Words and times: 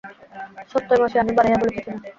সত্যই 0.71 0.99
মাসি, 1.01 1.15
আমি 1.19 1.31
বাড়াইয়া 1.37 1.59
বলিতেছি 1.61 1.89
না। 1.89 1.99